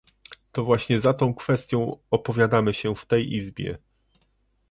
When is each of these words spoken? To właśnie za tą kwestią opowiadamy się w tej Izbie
To 0.51 0.63
właśnie 0.63 1.01
za 1.01 1.13
tą 1.13 1.33
kwestią 1.33 1.97
opowiadamy 2.11 2.73
się 2.73 2.95
w 2.95 3.05
tej 3.05 3.33
Izbie 3.33 3.77